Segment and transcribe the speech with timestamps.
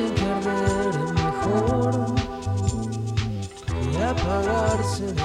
[0.00, 2.14] sin perder el mejor.
[3.92, 5.22] Y apagarse de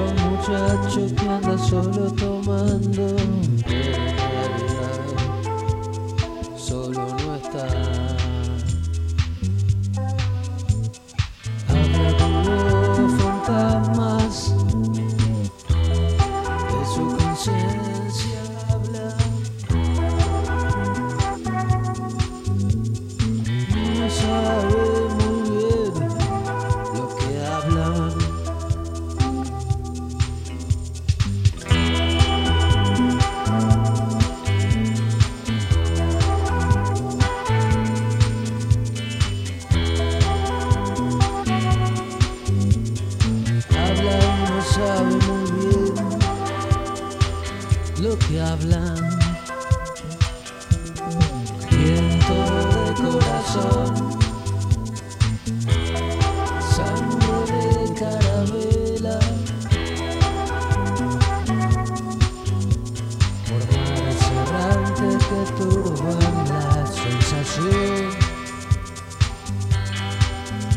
[0.00, 3.16] muchachos que andan solo tomando.
[48.14, 49.18] Lo que hablan.
[51.70, 52.34] Viento
[52.70, 53.90] de corazón,
[56.76, 59.18] sangre de carabela,
[63.48, 63.60] por
[64.42, 68.10] errantes que turban la sensación.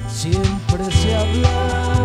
[0.09, 1.96] Siempre se habla